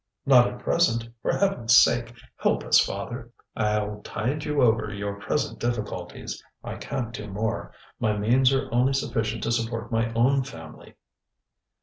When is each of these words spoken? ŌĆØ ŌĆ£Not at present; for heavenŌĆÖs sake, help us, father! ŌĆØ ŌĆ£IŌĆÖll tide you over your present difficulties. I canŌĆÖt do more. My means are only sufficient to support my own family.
ŌĆØ 0.27 0.33
ŌĆ£Not 0.33 0.53
at 0.53 0.59
present; 0.63 1.09
for 1.21 1.31
heavenŌĆÖs 1.33 1.69
sake, 1.69 2.13
help 2.37 2.63
us, 2.63 2.79
father! 2.83 3.29
ŌĆØ 3.55 4.01
ŌĆ£IŌĆÖll 4.01 4.03
tide 4.03 4.43
you 4.45 4.59
over 4.63 4.91
your 4.91 5.19
present 5.19 5.59
difficulties. 5.59 6.43
I 6.63 6.73
canŌĆÖt 6.77 7.13
do 7.13 7.27
more. 7.27 7.71
My 7.99 8.17
means 8.17 8.51
are 8.51 8.67
only 8.73 8.93
sufficient 8.93 9.43
to 9.43 9.51
support 9.51 9.91
my 9.91 10.11
own 10.13 10.41
family. 10.43 10.95